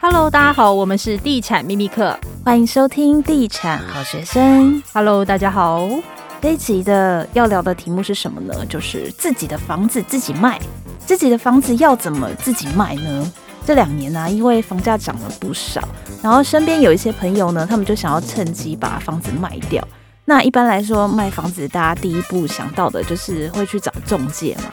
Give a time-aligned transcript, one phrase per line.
[0.00, 4.80] Hello，大家好，我们是地产秘密课，欢迎收听地产好学生。
[4.92, 5.88] Hello，大家好。
[6.40, 8.54] 这一集的要聊的题目是什么呢？
[8.66, 10.60] 就是自己的房子自己卖，
[11.04, 13.32] 自己的房子要怎么自己卖呢？
[13.66, 15.86] 这两年呢、啊，因为房价涨了不少，
[16.22, 19.86] 然后身边有一些朋友呢，他们就想要趁机把房子卖掉。
[20.28, 24.64] 那一般来说，卖房子大家第一步想到的就是会去找中介嘛。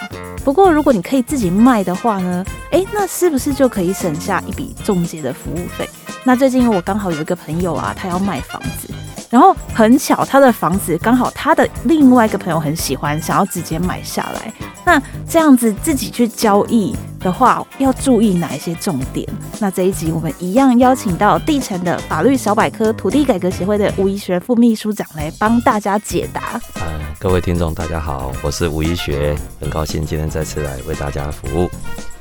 [0.44, 5.90] 不过如果你可以自己卖的话呢，诶，那是不是就可以省下一笔中介的服务费？
[6.26, 8.94] 那最近我刚好有一个朋友啊，他要卖房子。
[9.30, 14.54] 然后很巧，他的房子刚好他的另外一个朋友很喜欢，想要直接买下来。
[14.86, 19.28] 那这样子自己去交易的话，要注意哪一些重点？
[19.60, 26.62] 那这一集我们一样邀请到地产的法律小百科土地改革协会的吴宜学副秘书长来帮大家解答。
[26.76, 26.84] 呃，
[27.20, 31.70] 各位听众大家好，我是吴宜学，很高兴今天再次来为大家服务。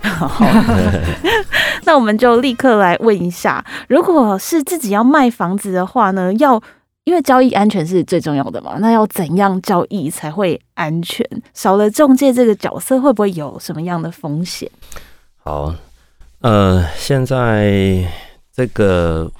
[0.03, 0.31] 好，
[1.85, 6.63] 那我们就立刻来问一下，如果是自己要卖房子的话呢，要
[7.05, 11.25] 因为交易安全是最重要的嘛，那要怎样交易才会安全？
[11.53, 14.71] 少了中介这个角色，会不会有什么样的风险？
[15.37, 15.75] 好，
[16.41, 18.11] 呃，现在
[18.51, 19.31] 这个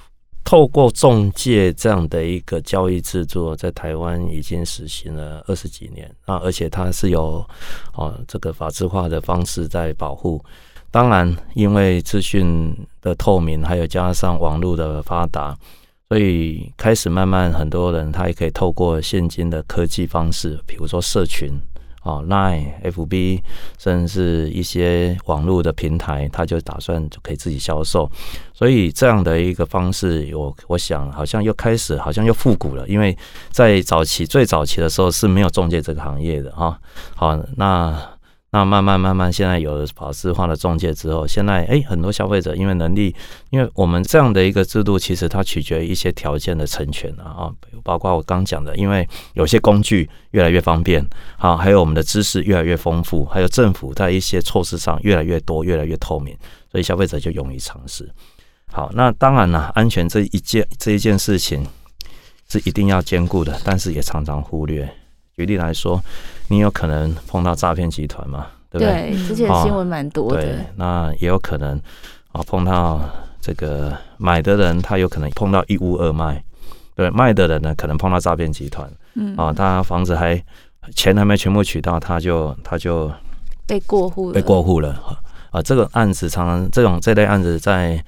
[0.43, 7.43] 透过中介这样的一个交易制作，在台湾已经实行了二十几年啊，而且它是有
[7.95, 10.39] 哦这个法制化的方式在保护。
[10.91, 15.57] 当然，因为资讯的透明，还有加上网络的发达。
[16.07, 21.49] 所以开始慢慢，很多人他也可以透过现今的科技方式，比如说社群
[22.01, 23.41] 啊、Line、FB，
[23.79, 28.07] 甚至一些网络的平台，他就打算就可以自己销售。
[28.53, 32.87] 所以这样的一个方式，我我想好像又开始，好像又复古了。
[32.87, 33.17] 因为
[33.49, 36.79] 在早期最早期的时候是没有中介这个行业的啊。
[37.15, 38.14] 好，那。
[38.55, 43.13] 那慢慢慢慢，现在有了法制化的中介之后，现在诶，很多消费者因为能力，
[43.49, 47.51] 因为我们这样的一个制度，其实它取决于一些条件的成全啊，
[47.83, 51.05] 包括我刚讲的，因为有些工具越来越方便，
[51.37, 56.33] 好，还有我们的知识越来越丰富，还有政府在一些措施上越来越多，越来越透明，
[56.71, 58.09] 所以消费者就勇于尝试。
[58.71, 61.67] 好，那当然了，安全这一件这一件事情
[62.47, 64.89] 是一定要兼顾的，但是也常常忽略。
[65.37, 66.01] 举例来说，
[66.47, 68.47] 你有可能碰到诈骗集团嘛？
[68.69, 69.11] 对不对？
[69.11, 70.41] 对，之前新闻蛮多的。
[70.41, 71.79] 对，那也有可能
[72.31, 73.01] 啊，碰到
[73.41, 76.41] 这个买的人，他有可能碰到一屋二卖；
[76.95, 78.89] 对，卖的人呢，可能碰到诈骗集团。
[79.15, 80.41] 嗯啊，他房子还
[80.93, 83.11] 钱还没全部取到，他就他就
[83.67, 84.89] 被过户了，被过户了
[85.51, 85.61] 啊！
[85.61, 88.01] 这个案子常常这种这类案子在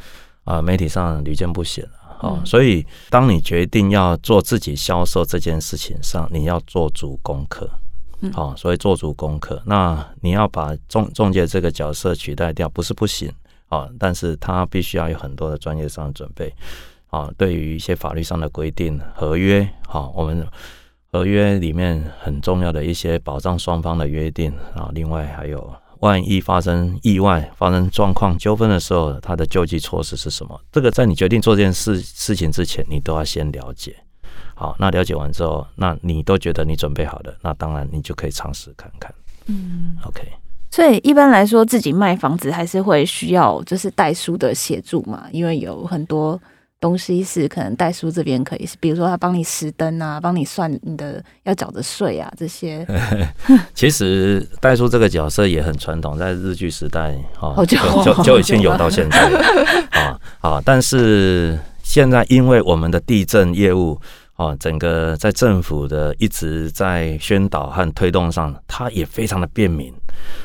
[0.44, 1.86] 啊媒体上屡见不鲜。
[2.20, 7.70] 哦，所以当你决定要做自己销售这件事情上，你要做足功课。
[8.34, 13.32] 好，所以做足功课，那你要把仲中介这个角色取代掉，不是不行
[13.70, 16.52] 啊，但是他必须要有很多的专业上的准备
[17.12, 17.30] 啊。
[17.38, 20.48] 对于一些法律上的规定、合约，好，我们
[21.12, 25.72] 合约里面很重要的一些保障双方的约定啊，另外还有。
[26.02, 30.59] 万一发生意外、发生状况、纠纷的时候，他的救济措施是什么？
[30.72, 33.96] 这个在你决定做这件事事情之前，你都要先了解。
[34.56, 39.13] 好，那了解完之后，那你都觉得你准备好了，那当然你就可以尝试看看。
[39.47, 40.22] 嗯，OK。
[40.72, 46.40] 所以一般来说，自己卖房子还是会需要就是代书的协助嘛，因为有很多。
[46.80, 52.86] 东西是可能代书这边可以，比如说他帮你实登啊，帮你算你的要缴的税啊这些。
[53.74, 59.18] 其实代书这个角色也很传统，在日据时代啊，就就就已经有到现在
[59.92, 60.62] 啊啊！
[60.66, 64.00] 但是现在因为我们的地震业务。
[64.38, 69.92] 哦，整个在政府的一直在宣导和推动上，它也非常的便民，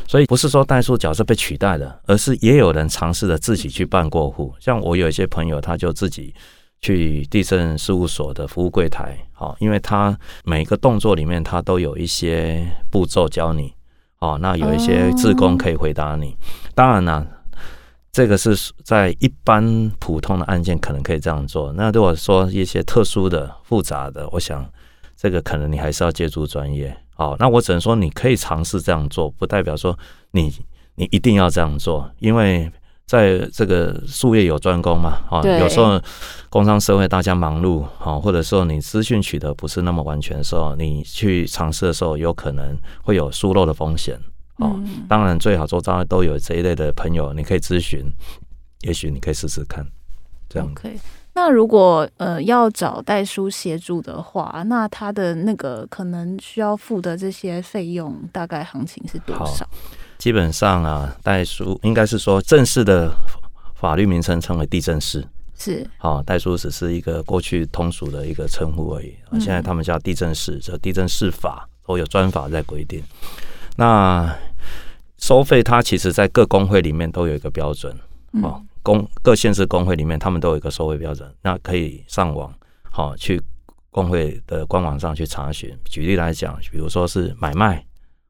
[0.07, 4.55] 所以不是说代书角色被取代了，而是也有人尝试着自己去办过户。
[4.59, 6.35] 像我有一些朋友，他就自己
[6.81, 13.73] 去地政事务所的服务柜台，好，因为他每个动作里面，他都有一些步骤教你，
[14.19, 16.37] 哦，那有一些志工可以回答你。
[16.75, 17.27] 当然了。
[18.15, 18.55] 这个是
[18.85, 21.73] 在一般普通的案件可能可以这样做。
[21.73, 24.71] 那如果说一些特殊的、复杂的，我想
[25.17, 26.95] 这个可能你还是要借助专业。
[27.15, 29.97] 好，那我只能说你可以尝试这样做，不代表说
[30.33, 30.53] 你
[30.95, 32.71] 你一定要这样做，因为
[33.07, 35.19] 在这个术业有专攻嘛。
[35.31, 36.01] 啊，有时候
[36.49, 44.19] 工商社会大家忙碌，啊，或者说你资讯取得不是那么完全的时候，你去尝试的时候，有可能会有疏漏的风险。
[44.57, 48.05] 哦，当然最好做招都有这一类的朋友，你可以咨询，
[48.83, 49.85] 也许你可以试试看，
[50.49, 50.69] 这样。
[50.71, 50.99] OK，
[51.35, 59.67] 那如果呃要找代书协助的话，那他的那个可能需要付的这些费用，大概行情是多少？
[60.19, 63.11] 基本上啊，代书应该是说正式的
[63.75, 65.27] 法律名称称为地震师，
[65.59, 69.15] 是好，代书只是一个过去通俗的一个称呼而已。
[69.41, 73.03] 现在他们叫地震师，这地震师法都有专法在规定。
[73.77, 74.33] 那
[75.19, 77.97] 收费它其实，在各工会里面都有一个标准，
[78.43, 82.53] 哦，工各县市工会里面他们都有一个收费标准，那可以上网
[82.91, 83.41] 好去
[83.91, 85.77] 工会的官网上去查询。
[85.85, 87.85] 举例来讲，比如说是买卖，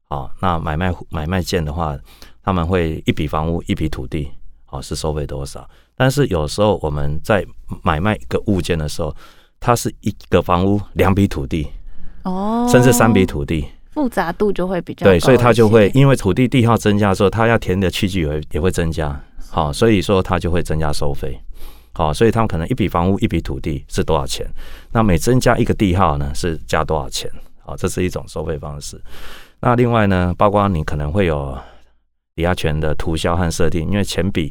[0.08, 1.98] 好，那买卖买卖件的话，
[2.42, 4.30] 他们会一笔房屋一笔土地。
[4.72, 5.68] 哦，是收费多少？
[5.94, 7.44] 但是有时候我们在
[7.82, 9.14] 买卖一个物件的时候，
[9.60, 11.68] 它是一个房屋两笔土地，
[12.22, 19.22] 哦，甚至三笔土地，复杂度就会比较对，所以它就会因为土地地号增加的时候，它要填的器具也会也会增加，
[19.52, 21.38] 好，所以说它就会增加收费，
[21.92, 24.44] 好，所以他们可能一笔房屋一笔土地是多少钱？
[24.90, 27.30] 那每增加一个地号呢，是加多少钱？
[27.60, 28.98] 好，这是一种收费方式。
[29.60, 31.56] 那另外呢，包括你可能会有。
[32.34, 34.50] 抵押权的涂销和设定，因为前笔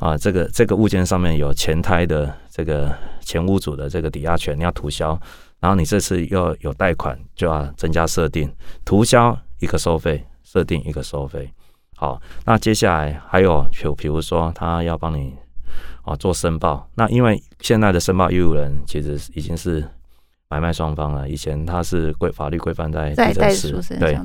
[0.00, 5.10] 啊，这个这个物件上面有前胎的这个前屋主的这个抵押权，你要涂销，
[5.60, 8.52] 然后你这次又有贷款，就要增加设定，
[8.84, 11.48] 涂销一个收费，设定一个收费。
[12.00, 15.34] 好，那接下来还有就比如说他要帮你
[16.02, 19.86] 啊做申报，那因为现在的申报义务人其实已经是
[20.48, 24.18] 买卖双方了，以前他是规法律规范在地政士，对，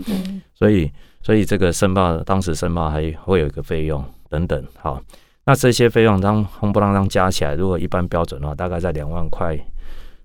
[0.54, 0.90] 所以。
[1.26, 5.02] 所以这个申报，当时申报还会有一个费用等等，好，
[5.46, 9.58] 那这些费用当轰不啷当加起来，如果一般标准的话，大概在两万块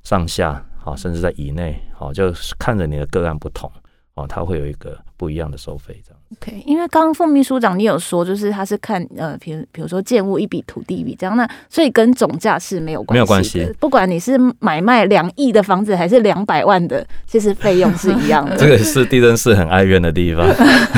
[0.02, 3.73] 上下，好，甚至在以内，好，就看着你的个案不同，
[4.12, 6.19] 哦，它会有一个不一样的收费这样。
[6.41, 13.69] OK，因为刚刚副秘书长你有说，就是他是看呃，比如比如说建物一笔土地一笔这样，那所以跟总价是没有关系，没有关系。
[13.79, 18.55] 不管你是买卖两亿的房子还是两百万的，其实费用是一样的。
[18.59, 20.47] 这个是地震市很哀怨的地方，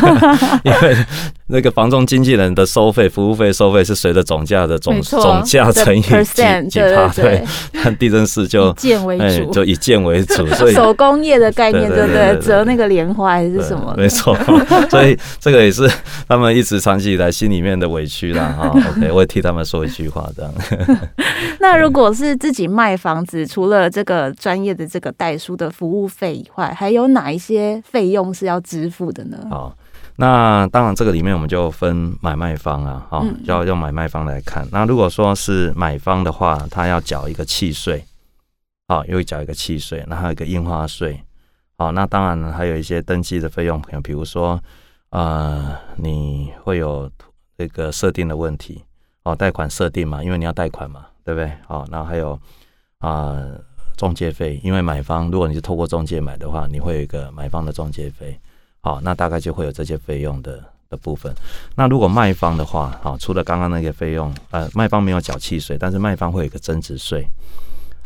[0.62, 0.96] 因为
[1.46, 7.42] 那个房仲经纪人的收费、服务费收费是随着总价的总总价乘以几 percent，几趴，对，
[7.82, 12.38] 但地震市就以件为主，欸，就以建为主，所以手工业的概念，对不对？
[12.42, 13.94] 折那个莲花还是什么？
[14.12, 14.36] 没错，
[14.90, 15.18] 所以。
[15.40, 15.90] 这个也是
[16.28, 18.48] 他们一直长期以来心里面的委屈啦。
[18.56, 18.68] 哈。
[18.96, 20.52] OK，我也替他们说一句话，这样。
[21.58, 29.38] 那如果是自己卖房子，除了这个专业的这个代书的服务费以外，还有哪一些费用是要支付的呢？
[29.50, 29.76] 好，
[30.16, 34.66] 那当然这个里面我们就分买卖方啊，哈，就要用买卖方来看。
[34.70, 38.04] 那如果说是买方的话，他要缴一个契税，
[38.88, 41.20] 好，又缴一个契税，然后还有一个印花税，
[41.76, 44.60] 好，那当然还有一些登记的费用，比如说。
[45.12, 47.10] 呃，你会有
[47.58, 48.82] 这个设定的问题
[49.24, 51.52] 哦，贷款设定嘛，因为你要贷款嘛，对不对？
[51.66, 52.40] 好，然后还有
[52.96, 53.38] 啊，
[53.94, 58.40] 中介费，因为买方如果你是透过中介买的话，你会有一个买方的中介费，
[58.80, 61.30] 好，那大概就会有这些费用的的部分。
[61.76, 67.22] 那如果卖方的话，好，除了刚刚那个费用，呃，卖方没有缴契税，但是卖方会有一个增值税，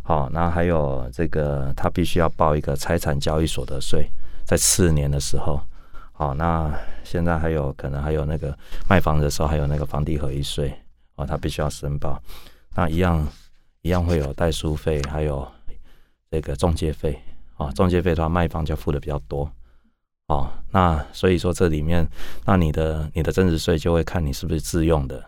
[0.07, 4.09] 好，那还有这个他必须要报一个财产交易所得税，
[4.45, 5.61] 在次年的时候。
[6.13, 6.73] 好，那
[7.03, 8.57] 现在还有可能还有那个
[8.89, 10.73] 卖房的时候，还有那个房地合一税
[11.17, 12.23] 哦，他必须要申报。
[12.77, 13.27] 那一样
[13.83, 15.47] 一样会有代书费，还有
[16.31, 17.21] 这个中介费
[17.57, 17.73] 啊。
[17.73, 19.51] 中介费的话，卖方就付的比较多
[20.29, 20.49] 哦。
[20.71, 22.07] 那所以说这里面，
[22.45, 25.21] 那你的你的增值税就会看你是不是自用的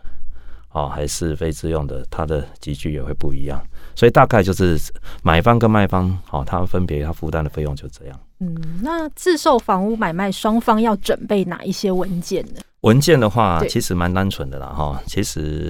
[0.71, 3.61] 哦，还是非自用的，它的集聚也会不一样。
[3.99, 4.79] 所以大概就是
[5.23, 8.17] 买方跟卖方，好，他们分别他负担的费用就这样。
[8.39, 12.61] 嗯，那自售房屋买卖双方要准备哪一些文件呢？
[12.79, 15.03] 文件的话，其实蛮单纯的啦，哈。
[15.05, 15.69] 其实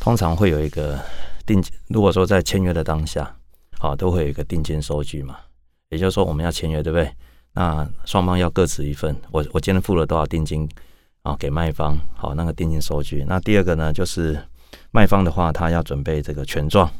[0.00, 0.98] 通常会有一个
[1.46, 3.32] 定金，如果说在签约的当下，
[3.78, 5.36] 好，都会有一个定金收据嘛。
[5.90, 7.08] 也就是说，我们要签约，对不对？
[7.52, 9.14] 那双方要各持一份。
[9.30, 10.68] 我我今天付了多少定金
[11.22, 11.36] 啊？
[11.38, 13.24] 给卖方，好，那个定金收据。
[13.28, 14.36] 那第二个呢，就是
[14.90, 16.90] 卖方的话，他要准备这个权状。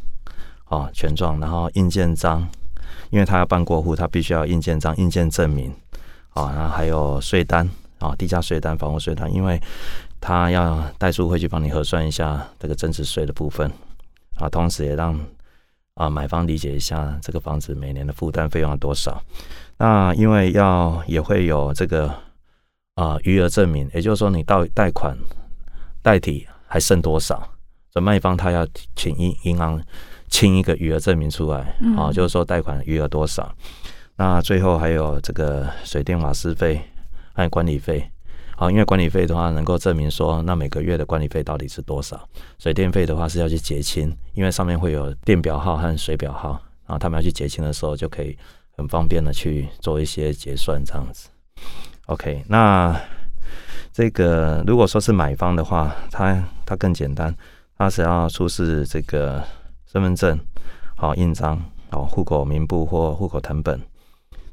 [0.68, 2.49] 哦，权状，然后印鉴章，
[3.11, 5.73] 因为他要办过户，他必须要印鉴章、印鉴证明。
[6.35, 7.66] 啊，然后还有税单
[7.99, 9.58] 啊，地价税单、房屋税单，因为
[10.20, 13.73] 他要代书会去帮你核算一下这个增值税的部分
[14.38, 15.18] 啊，同时也让
[15.94, 19.18] 啊买方理解一下这个房子每年的负担费用要多少。
[19.78, 22.14] 那因为要也会有这个
[22.96, 25.16] 啊余额证明，也就是说你到贷款
[26.02, 27.37] 贷体还剩多少，
[27.90, 29.82] 所以卖方他要请银银行。
[30.28, 33.52] 清一个余额证明出来，啊，就是说贷款余额多少。
[34.16, 36.80] 那最后还有这个水电瓦斯费
[37.35, 38.11] 还有管理费，
[38.56, 42.28] 好，因为管理费的话能够证明说，那每个月的管理费到底是多少。
[42.59, 46.50] 水电费的话是要去结清，因为上面会有电表号和水表号，
[46.87, 48.37] 然后他们要去结清的时候就可以
[48.76, 51.28] 很方便的去做一些结算这样子。
[52.06, 52.99] OK，那
[53.92, 57.35] 这个如果说是买方的话，他他更简单。
[57.78, 59.45] 他只要出示这个
[59.90, 60.38] 身份证、
[60.97, 63.81] 好印章、好户口名簿或户口成本，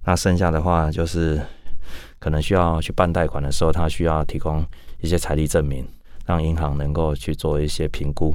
[0.06, 1.42] 那剩下的话就是
[2.20, 4.63] 可能需要去办贷款的时候，他需要提供
[5.02, 5.86] 一些财力证明，
[6.25, 8.34] 让银行能够去做一些评估。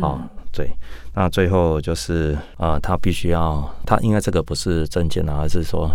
[0.00, 0.70] 好、嗯，对，
[1.14, 5.90] 那最后就是啊、呃，他必须要，他应该这个不是证件啊，而是说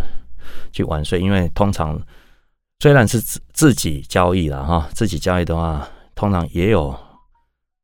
[0.71, 1.99] 去完税，因为通常
[2.79, 6.95] 虽然是自自己交易了哈，自己交易的话，通常也有。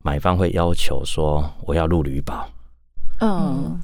[0.04, 2.46] 买方会要求说：“我要入旅保。”
[3.20, 3.80] 嗯，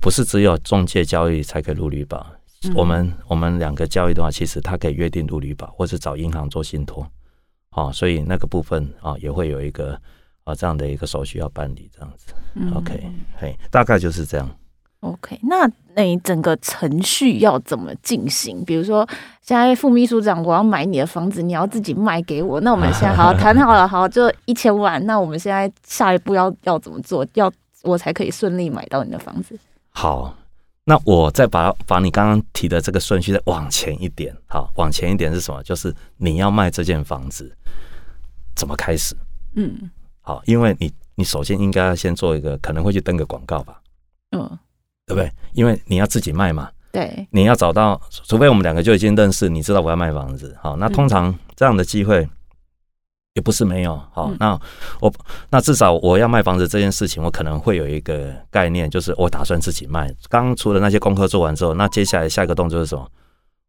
[0.00, 2.26] 不是只有中介交易才可以入旅保。
[2.64, 7.10] 嗯、我们我们两个交易的话，其实他可以约定入旅保，或是找银行做信托。
[7.70, 9.98] 哦，所以那个部分啊，也会有一个
[10.44, 12.34] 啊这样的一个手续要办理，这样子。
[12.54, 14.46] 嗯、OK，嘿，大概就是这样。
[15.02, 18.64] OK，那你整个程序要怎么进行？
[18.64, 19.04] 比如说，
[19.40, 22.60] 现在副秘书长，我要买你的房子，你要自己卖给我。
[22.60, 25.04] 那我们现在好好谈好了，好，就一千万。
[25.04, 27.26] 那我们现在下一步要要怎么做？
[27.34, 29.58] 要我才可以顺利买到你的房子？
[29.90, 30.32] 好，
[30.84, 34.32] 那我再把把你刚刚提的这个顺序再往前一点。
[34.46, 35.60] 好，往前一点是什么？
[35.64, 37.52] 就是你要卖这间房子，
[38.54, 39.16] 怎么开始？
[39.56, 39.90] 嗯，
[40.20, 43.80] 好，因为你你首先应该要先做一个，可能会去登个广告吧。
[44.30, 44.58] 嗯。
[45.06, 45.30] 对不对？
[45.52, 52.28] 因为你要自己卖嘛，对，你要找到，除非我们两个就已经认识，你知道我要卖房子，好，那通常这样的机会
[53.34, 54.58] 也不是没有，好，那
[55.00, 55.12] 我
[55.50, 60.14] 那至少我要卖房子这件事情，我可能会有一个概念，就是我打算自己卖。
[60.28, 63.06] 刚除了那些功课做完之后，那接下来下一个动作是什么？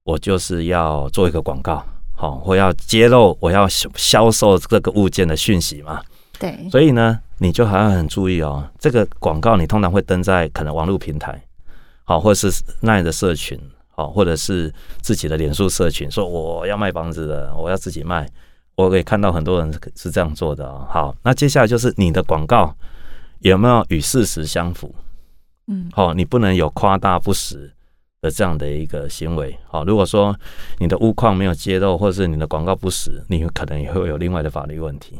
[0.03, 1.81] 我就是要做一个广告，
[2.13, 6.01] 好，我要揭露我要销售这个物件的讯息嘛。
[6.37, 8.65] 对，所以呢，你就还要很注意哦。
[8.79, 11.43] 这个广告你通常会登在可能网络平台，
[12.05, 13.59] 好，或者是那样的社群，
[13.89, 18.25] 好，或者是自己的脸书社群，说我要卖房子的，我要自己卖。
[18.75, 20.87] 我可以看到很多人是这样做的哦。
[20.89, 22.73] 好，那接下来就是你的广告
[23.41, 24.95] 有没有与事实相符？
[25.67, 27.71] 嗯，好，你不能有夸大不实
[28.21, 29.55] 的这样的一个行为。
[29.67, 30.35] 好，如果说
[30.79, 35.19] 你的屋况没有揭露，或者是你的广告不实，你可能也会有另外的法律问题。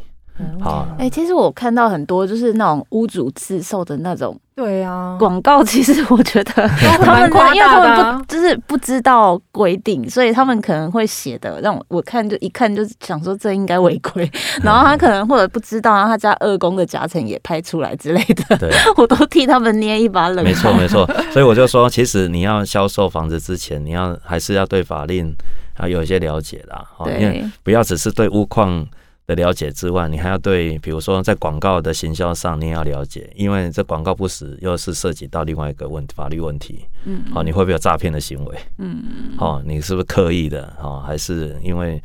[0.59, 14.29] 好，哎、欸，其实我看到很多就是那种屋主自售的那种，对啊，广告其实我觉得他们因为他们不就是不知道规定，所以他们可能会写的让我我看就一看就想说这应该违规，
[14.63, 20.45] 然后他可能或者不知道，然后他家二宫的夹层也拍出来之类的，对， 我都替他们捏一把冷汗。
[20.45, 25.31] 没错没错，所以我就说，其实你要销售房子之前，你要还是要对法令
[25.77, 28.83] 啊有一些了解啦，对，因为不要只是对屋况
[29.25, 36.85] 的了解之外，你还要对，比如说在广告的行销上，你也要了解，因为这广告不实，又是涉及到另外一个问，法律问题。
[37.05, 38.57] 嗯，好，你会不会有诈骗的行为？
[38.79, 39.03] 嗯，
[39.37, 40.73] 好，你是不是刻意的？
[40.77, 42.01] 哈，还是因为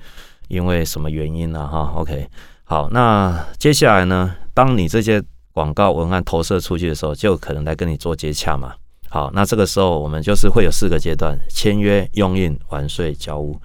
[0.49, 1.67] 因为什么原因呢？
[1.67, 2.29] 哈，OK，
[2.65, 5.23] 好，那接下来呢，当你这些
[5.53, 8.73] 广告文案投射出去的时候，就可能来跟你做接洽嘛。
[9.11, 13.59] 好，那这个时候我们就是会有四个阶段：签约、用印、完税、交屋。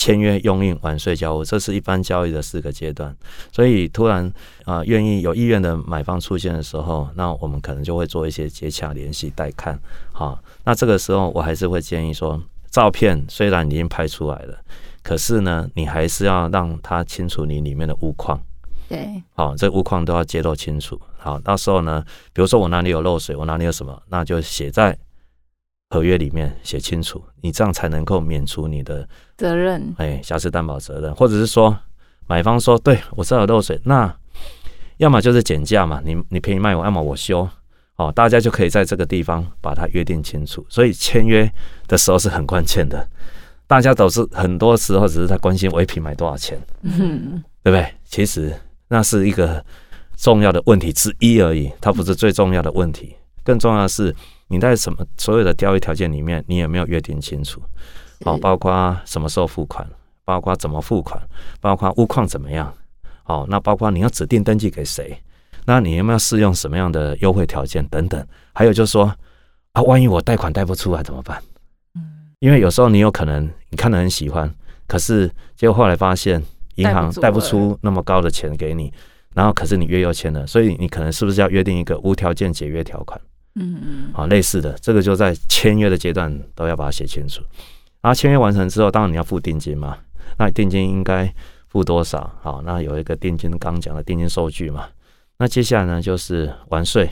[0.00, 3.14] 签约、用印、完税、交屋，这是一般交易的四个阶段。
[3.52, 4.24] 所以突然
[4.64, 9.78] 啊，呃、愿意有意愿的买方出现的时候，那我们可能就会做一些接洽、联系、带看。
[10.10, 14.58] 好，那这个时候我还是会建议说，照片虽然已经拍出来了，
[15.02, 18.40] 可是呢，你还是要让他清楚你里面的物况。
[18.88, 20.98] 对，好，这物况都要揭露清楚。
[21.18, 22.02] 好，到时候呢，
[22.32, 24.96] 比如说我哪里有漏水，我哪里有什么，那就写在。
[25.90, 29.06] 合约里面写清楚，你这样才能够免除你的
[29.36, 29.92] 责任。
[29.98, 31.76] 哎，瑕疵担保责任，或者是说
[32.28, 34.14] 买方说，对我知道有漏水，那
[34.98, 37.48] 要么就是减价嘛，你你便宜卖我，要么我修，
[37.96, 40.64] 哦，大家就可以在这个地方把它约定清楚。
[40.68, 41.52] 所以签约
[41.88, 43.04] 的时候是很关键的，
[43.66, 47.92] 大家都是很多时候只是在关心我一瓶买多少钱，嗯，对不对？
[48.04, 48.54] 其实
[48.86, 49.64] 那是一个
[50.16, 54.14] 重要的问题之一而已，它不是最重要的问题，更重要的是。
[54.50, 57.62] 你在什么所有的交易条件里面，你有没有约定清楚？
[58.24, 59.88] 哦，包括什么时候付款，
[60.24, 61.22] 包括怎么付款，
[61.60, 62.74] 包括物况怎么样？
[63.26, 65.16] 哦，那包括你要指定登记给谁？
[65.64, 68.26] 那你有没有适用什么样的优惠条件等等？
[68.52, 69.14] 还有就是说
[69.72, 71.40] 啊，万一我贷款贷不出来怎么办？
[71.94, 72.02] 嗯，
[72.40, 74.52] 因为有时候你有可能你看得很喜欢，
[74.88, 76.42] 可是结果后来发现
[76.74, 78.92] 银行贷不出那么高的钱给你，
[79.32, 83.20] 然后可是你约又签了，所以你可能是不是要约定一个无条件解约条款？
[83.56, 87.42] 嗯嗯，好，类似的，这个就在签约的阶段都要把它写清楚。
[88.00, 89.98] 然后签约完成之后，当然你要付定金嘛。
[90.38, 91.30] 那你定金应该
[91.68, 92.30] 付多少？
[92.40, 94.88] 好，那有一个定金，刚讲的定金收据嘛。
[95.38, 97.10] 那接下来呢，就是完税、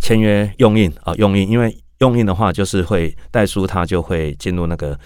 [0.00, 4.98] 签约、用印啊，用印，因为用印的话，就是会代书，它就会进入那个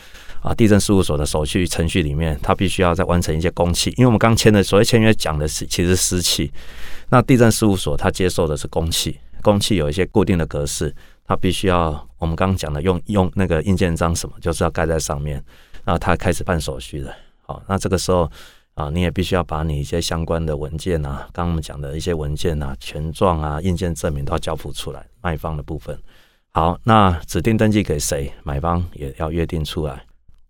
[0.42, 3.90] 啊地政事务所的手续程序里面，他必须要再完成一些公契。
[3.96, 6.52] 因为我们刚签的所谓签约讲的是其实私契，
[7.08, 10.94] 那地政事务所他接受的是公契，公契有一些固定的格式，
[11.24, 15.42] 他必须要我们刚刚讲的用用那个印鉴章什么，就是要盖在上面，
[15.84, 17.14] 然后他开始办手续的。
[17.46, 18.30] 好，那这个时候。
[18.74, 25.06] 啊，你也必须要把你一些相关的文件啊，刚刚我们讲的一些文件啊、权状啊、印鉴证明都要交付出来。
[25.20, 25.94] 卖方的部分，
[26.52, 28.32] 好，那指定登记给谁？
[28.44, 30.02] 买方也要约定出来。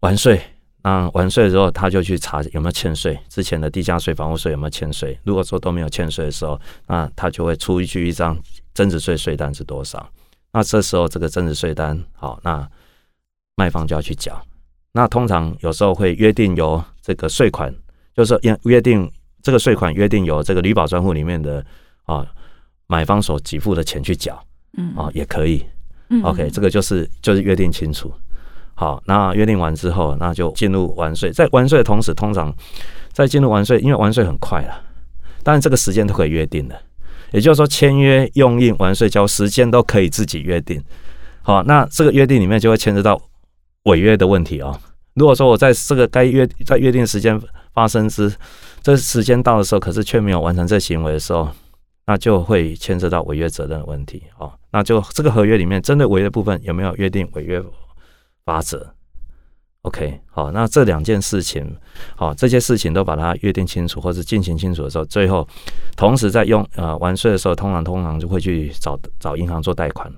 [0.03, 0.41] 完税，
[0.85, 5.19] 那完税之后，他就去查有没有欠税，之前的地价税、房屋税有没有欠税。
[5.25, 8.39] 如果说都没有欠税的时候，那他就会出具一张
[8.75, 10.09] 增值税税单是多少。
[10.53, 12.69] 那这时候这个增值税单，好，那
[13.57, 14.41] 卖方就要去缴。
[14.93, 17.75] 那通常有时候会约定由这个税款。
[18.15, 21.65] 就是约约定这个税款，约定由这个旅保专户里面的
[22.05, 22.27] 啊
[22.87, 24.39] 买方所给付的钱去缴，
[24.77, 25.65] 嗯啊也可以，
[26.11, 28.13] 嗯，OK，这个就是就是约定清楚。
[28.75, 31.31] 好，那约定完之后，那就进入完税。
[31.31, 32.53] 在完税的同时，通常
[33.13, 34.83] 在进入完税，因为完税很快了，
[35.43, 36.81] 当然这个时间都可以约定的。
[37.33, 40.83] 也就是说，签约、用印、完税交时间都可以自己约定。
[41.43, 43.21] 好，那这个约定里面就会牵涉到
[43.85, 44.79] 违约的问题哦。
[45.15, 47.41] 如果说我在这个该约在约定时间
[47.75, 48.33] 发生之
[48.83, 51.49] 这时间到的时候，可是却没有完成这行为的时候，
[52.07, 54.23] 那就会牵涉到违约责任的问题。
[54.39, 57.63] 哦，那就这个合约里面针对违约部分有没有约定违约
[58.45, 58.95] 罚则
[59.83, 61.77] ？OK，好，那这两件事情，
[62.17, 65.47] 好，这些事情都把它约定清楚或者进行清楚的时候，最后
[65.97, 70.13] 同时在用呃完税的时候，通常通常就会去找找银行做贷款。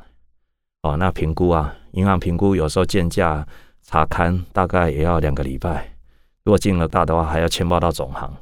[0.83, 3.47] 哦，那评估啊，银行评估有时候鉴价。
[3.87, 5.95] 查勘大概也要两个礼拜，
[6.43, 8.35] 如果金额大的话，还要签报到总行，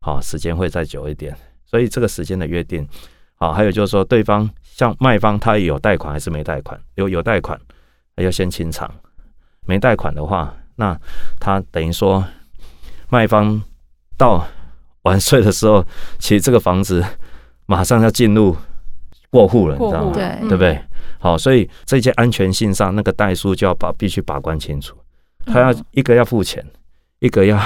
[0.00, 1.36] 好，时间会再久一点。
[1.66, 2.86] 所以这个时间的约定，
[3.34, 6.80] 好，还有就是说，对方像卖方，他有贷款还是没贷款？
[6.94, 7.60] 有有贷款，
[8.18, 8.88] 要先清偿；
[9.64, 10.98] 没贷款的话，那
[11.38, 12.24] 他等于说，
[13.08, 13.62] 卖方
[14.16, 14.46] 到
[15.02, 15.84] 完税的时候，
[16.18, 17.04] 其实这个房子
[17.66, 18.56] 马上要进入
[19.30, 20.12] 过户了，你知道吗？
[20.12, 20.80] 对，对不对？
[21.18, 24.96] 好，所以这些安全性上，那个代书就要把必须把关清楚，
[25.46, 26.64] 他要一个要付钱，
[27.20, 27.58] 一个要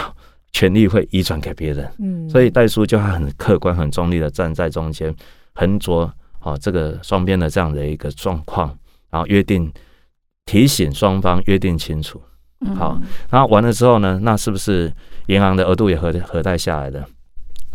[0.52, 5.14] 权利会移转给别人，嗯，所以代书就要很客观、很中立的站在中间，
[5.54, 8.68] 横着好这个双边的这样的一个状况，
[9.10, 9.70] 然后约定
[10.48, 12.18] 提醒双方约定清楚，
[12.74, 14.90] 好，然后完了之后呢，那是不是
[15.26, 17.04] 银行的额度也核核贷下来的？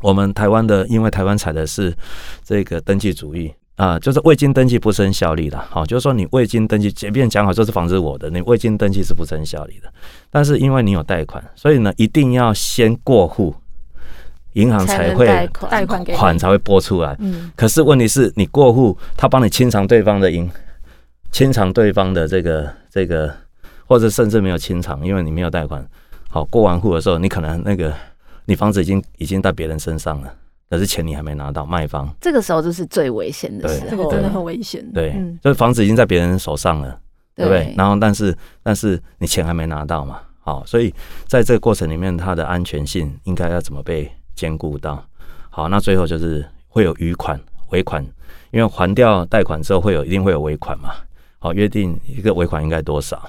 [0.01, 1.95] 我们台湾的，因为台湾采的是
[2.43, 3.53] 这个登记主义。
[3.75, 9.91] 啊，就是未经登记不生效力的，好，就是说你未经登记，即便讲好这是房子我的，你未经登记是不生效力的。
[10.29, 13.55] 但是因为你有贷款，所以呢，一定要先过户，
[14.53, 17.15] 银行才会贷款款才会拨出来。
[17.19, 20.47] 嗯，可是问题是你过户，他帮你清偿对方的银，
[21.33, 23.35] 清偿对方的这个这个，
[23.87, 25.83] 或者甚至没有清偿，因为你没有贷款。
[26.29, 27.91] 好，过完户的时候，你可能那个
[28.45, 30.31] 你房子已经已经在别人身上了。
[30.69, 34.87] 可是钱你还没拿到，卖方这个时候就是最危险的时候，真的很危险。
[34.93, 36.99] 对，就是房子已经在别人手上了，
[37.35, 37.73] 对不对？
[37.75, 40.93] 然后，但是但是你钱还没拿到嘛，好，所以
[41.27, 45.03] 在这个过程里面，它的安全性应该要怎么被兼顾到？
[45.49, 48.03] 好，那最后就是会有余款、尾款，
[48.51, 50.93] 因为还掉贷款之后会有一定会有尾款嘛。
[51.43, 53.21] 好，约定一个尾款应该多少？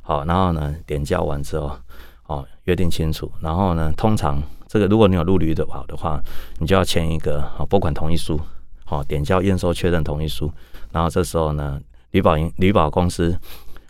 [0.00, 1.76] 好，然后呢，点交完之后，
[2.22, 4.40] 好，约定清楚，然后呢，通常。
[4.68, 6.22] 这个如果你有入旅的话的话，
[6.60, 8.40] 你就要签一个啊拨款同意书，
[8.84, 10.48] 好，点交验收确认同意书，
[10.92, 11.80] 然后这时候呢，
[12.12, 13.36] 旅保银旅保公司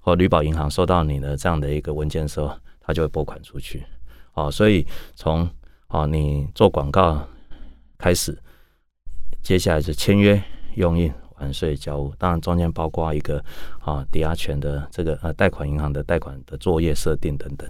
[0.00, 3.84] 或旅保银行收到你的这样的一个文件时候，他就会拨款出去，
[4.32, 5.46] 好，所以从
[5.88, 7.20] 啊你做广告
[7.98, 8.38] 开始，
[9.42, 10.42] 接下来是签约、
[10.76, 13.42] 用印、完税、交屋，当然中间包括一个
[13.81, 17.68] 啊抵押权的这个呃贷款银行的贷款的作业设定等等。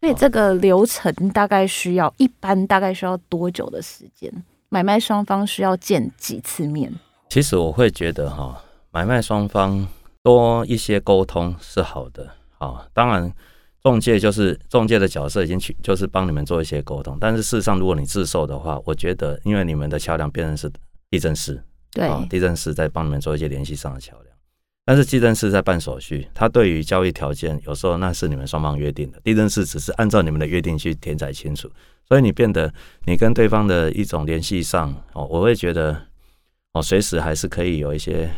[0.00, 4.30] 所以这个流程大概需要，一般大概需要多久的时间？
[4.68, 6.92] 买卖双方需要见几次面？
[7.28, 9.86] 其实我会觉得哈，买卖双方
[10.22, 12.28] 多一些沟通是好的。
[12.58, 13.32] 啊，当然
[13.82, 17.16] 中介就是中介的角色已经去，就是帮你们做一些沟通。
[17.20, 20.70] 但是事实上，如果你自售的话，我觉得因为你们的桥梁变成是
[21.10, 21.62] 地政士，
[21.94, 24.34] 对，地政士在帮你们做一些联系上的桥梁。
[24.86, 31.70] 但是地政士在办手续，他对于交易条件有时候那是你们双方约定的，地政士只是按照你们的约定去填载清楚，
[32.06, 32.70] 所以你变得
[33.06, 35.98] 你跟对方的一种联系上哦，我会觉得
[36.74, 38.28] 哦，随时还是可以有一些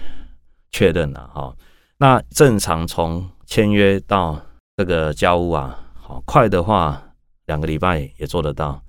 [0.71, 1.53] 确认的哈。
[1.99, 4.41] 那正常从签约到
[4.77, 7.03] 这个交屋啊，好快的话
[7.47, 8.81] 两个礼拜也做得到，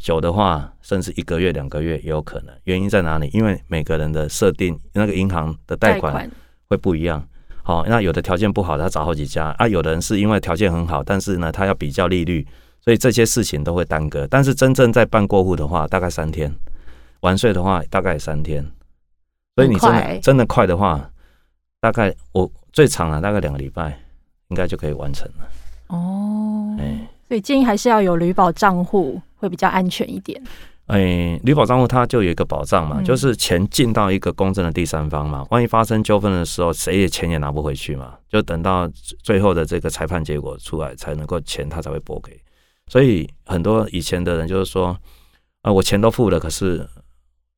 [0.00, 2.54] 久的话甚至一个月两个月也有可能。
[2.64, 3.30] 原因在哪里？
[3.32, 6.28] 因为每个人的设定，那个银行的贷款。
[6.70, 7.20] 会不一样，
[7.64, 9.66] 好，那有的条件不好，他找好几家啊。
[9.66, 12.46] 有的人是因为条件很好，但是呢，他要比较利率，
[12.80, 14.24] 所以这些事情都会耽搁。
[14.28, 16.48] 但是真正在办过户的话，大概三天；
[17.22, 18.64] 完税的话，大概三天。
[19.56, 21.10] 所以你真的真的快的话，
[21.80, 23.98] 大概我最长了大概两个礼拜，
[24.50, 25.48] 应该就可以完成了。
[25.88, 30.40] 哦，哎，所以建议还是要有旅保账户，会比较安全一点。
[30.86, 38.90] 哎，旅保账户它就有一个保障嘛，嗯、就是钱进到一个公正的第三方嘛，万一发生纠纷的时候，谁也钱也拿不回去嘛，就等到
[39.22, 42.38] 最后的这个裁判结果出来，才能够钱他才会拨给。
[42.88, 44.98] 所以很多以前的人就是说，啊、
[45.64, 46.84] 呃，我钱都付了，可是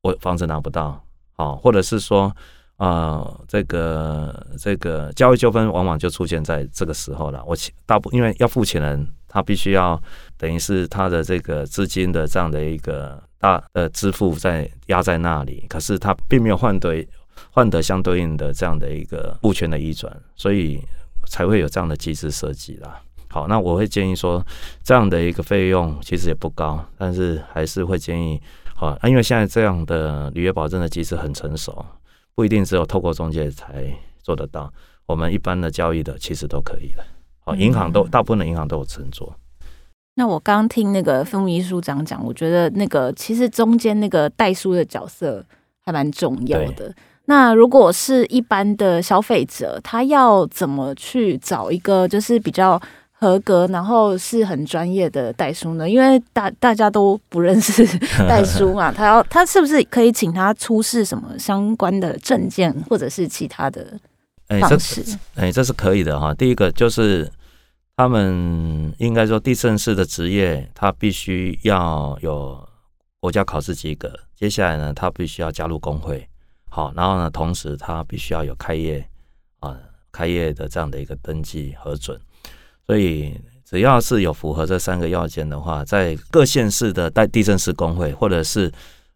[0.03, 1.03] 我房子拿不到，
[1.35, 2.31] 啊，或者是说，
[2.77, 7.43] 啊、呃，这个这个交易纠纷往往就出现在这个时候了。
[7.45, 7.55] 我
[7.85, 9.07] 大部因为要付钱人。
[9.35, 9.99] 他必须要
[10.37, 17.09] 等于是他的这个资金的这样的一个大呃支付在压在那里，可是他并没有换对
[17.49, 20.79] 换得相对应的这样的一个物权的移转，所以
[21.25, 23.01] 才会有这样的机制设计啦。
[23.27, 24.45] 好，那我会建议说，
[24.83, 28.39] 这样的一个费用其实也不高，但是还是会建议
[28.75, 31.83] 好，因为现在这样的履约保证的机制很成熟，
[32.35, 33.85] 不一定只有透过中介才
[34.21, 34.71] 做得到，
[35.05, 37.03] 我们一般的交易的其实都可以的。
[37.45, 39.35] 哦，银行都大部分的银行都有承做。
[40.15, 45.45] 那我刚听那个副秘书长讲，我觉得那个其实中间那个代书的角色
[45.81, 46.93] 还蛮重要的。
[47.25, 52.79] 那如果是一般的消费者，他要怎么去找一个就是比较
[53.23, 55.89] 合格，然后是很专业的代书呢？
[55.89, 57.85] 因为大大家都不认识
[58.27, 63.97] 代书嘛，他要他是不是可以请他出示什么相关的证件，或者是其他的？
[64.49, 66.33] 哎，这是哎，这是可以的哈。
[66.33, 67.31] 第一个就是
[67.95, 72.67] 他们应该说地政士的职业，他必须要有
[73.21, 74.11] 国家考试及格。
[74.35, 76.27] 接下来呢，他必须要加入工会，
[76.69, 79.07] 好，然后呢，同时他必须要有开业
[79.61, 79.77] 啊，
[80.11, 82.19] 开业的这样的一个登记核准。
[82.87, 88.71] 所以只要是有符合这三个要件的话，在各县市的代地震师工会，或者是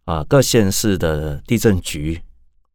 [0.06, 2.22] 啊各县市的地震局。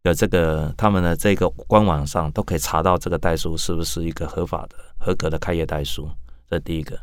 [0.04, 6.10] 的这个他们的这个官网上都可以查到这个代书是不是一个合法的、合格的开业代书，
[6.50, 6.98] 这第一个。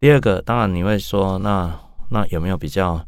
[0.00, 2.98] 第二个，当然你会说，那那有没有比较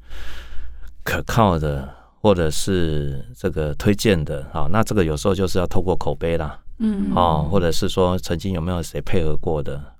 [1.02, 1.88] 可靠的，
[2.20, 4.68] 或者是这个推荐的啊？
[4.70, 9.82] 那这个有时候就是要透过口碑啦，嗯，哦，或者是说曾经有没有谁配合过的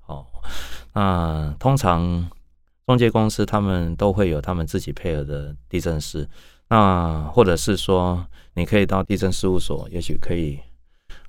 [0.93, 2.29] 那通常
[2.85, 6.27] 中介公司他们都会有他们自己配合的地震师。
[6.67, 10.57] 那或者是说，你可以到地震事务所，也许可以，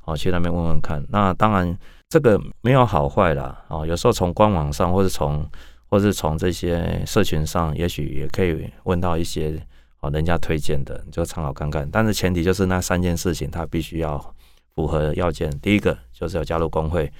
[0.04, 1.04] 哦，去那边问问看。
[1.08, 1.76] 那当然，
[2.08, 5.44] 这个没有好坏啦，哦，有时候从官网上，或者从，
[5.88, 9.60] 或者从这些社群上，也许也可以问到一些
[9.98, 11.90] 哦，人家推荐的，你就参考看看。
[11.90, 14.34] 但是前提就是那三件事情，它必须要
[14.76, 15.50] 符合要件。
[15.58, 17.12] 第一个就是要加入工会，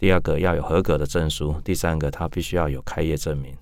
[0.00, 3.54] 第二个要有合格的证书，第三个他必须要有开业证明。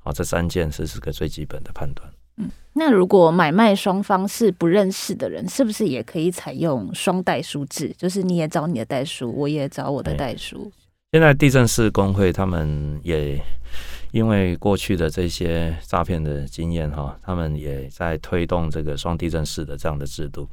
[0.00, 2.10] 好，这三件是是个最基本的判断。
[2.38, 7.94] 嗯，那如果买卖双方是不认识的人，是不是也可以采用双代书制？
[7.96, 10.70] 就是你也找你的代书，我也找我的代书。
[11.12, 13.40] 现在地震市工会他们也
[14.10, 20.48] 因为过去的这些诈骗的经验哈，他们也在推动这个双地震市的这样的制度。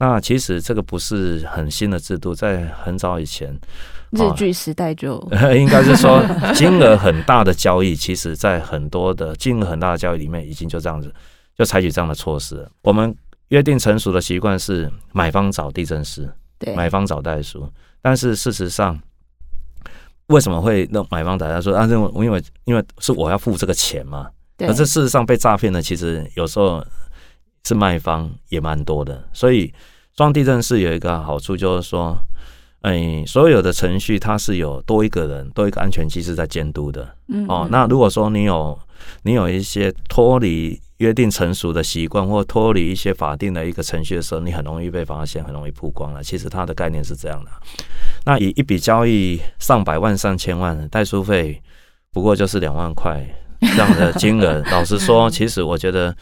[0.00, 3.54] 那其实这个不是很新的制度，在很早以前，
[4.12, 5.20] 日据时代就
[5.54, 11.12] 应该是说金额很大的交易，其实在很多的金额很大的交易里面，已经就这样子
[11.54, 12.70] 就采取这样的措施了。
[12.80, 13.14] 我们
[13.48, 16.26] 约定成熟的习惯是买方找地震师，
[16.58, 17.70] 对，买方找代书。
[18.00, 18.98] 但是事实上，
[20.28, 21.72] 为什么会让买方找代书？
[21.72, 24.30] 啊，因为因为因为是我要付这个钱嘛。
[24.56, 24.66] 对。
[24.66, 26.82] 可是事实上被诈骗的，其实有时候
[27.70, 29.72] 是卖方也蛮多的，所以。
[30.16, 32.14] 双地震是有一个好处，就是说，
[32.82, 37.08] 哎，所有的程序它是有多一个人，多一个安全机制在监督的。
[37.28, 38.78] 嗯，哦，那如果说你有
[39.22, 46.22] 你有一些脱离约定成熟的习惯，或脱离一些法定的一个程序的时候，你很容易被发现，很容易曝光了。
[46.22, 47.50] 其实它的概念是这样的。
[48.26, 51.62] 那以一笔交易上百万、上千万，代书费
[52.12, 53.24] 不过就是两万块
[53.62, 54.62] 这样的金额。
[54.70, 56.14] 老实说，其实我觉得。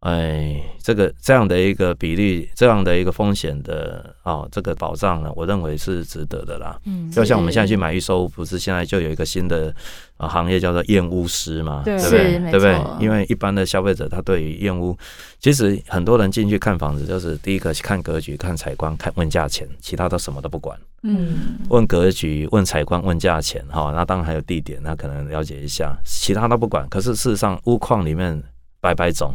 [0.00, 6.78] 哎，这个这样的一个比例，这样的一个风险的哦，这个保障呢，我认为是值得的啦。
[6.84, 9.74] 嗯，就像我们现在去买预售屋，不是现在就有一个新的
[10.16, 11.82] 啊行业叫做验屋师嘛？
[11.84, 12.38] 对，对不对？
[12.52, 12.80] 对不对？
[13.00, 14.96] 因为一般的消费者他对于验屋，
[15.40, 20.78] 其实很多人进去看房子，就是第一个去看格局、看采光、看问价钱，其他都什么都不管。
[21.02, 26.88] 嗯，问格局、问采光、问价钱，哈，那当然还有地点，那可能了解一下，其他都不管。
[26.88, 28.40] 可是事实上，屋况里面
[28.80, 29.34] 百百种。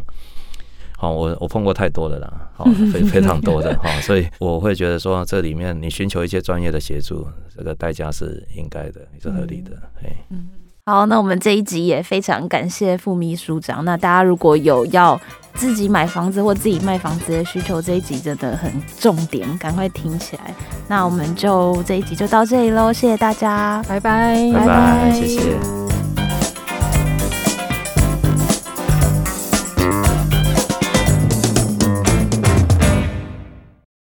[1.04, 2.64] 好，我我碰过太多的啦，好，
[2.94, 10.48] 非非常多的哈，所以我会觉得说，这里面你寻求一些专业的协助，这个代价是应该的，也是合理的，哎，嗯，
[10.86, 13.84] 好，那我们这一集也非常感谢副秘书长。
[13.84, 15.20] 那大家如果有要
[15.56, 20.56] 自己买房子或自己卖房子的需求，这一集真的很重点，赶快听起来。
[20.88, 26.03] 那我们就这一集就到这里喽，谢谢大家，拜拜，拜拜，谢谢。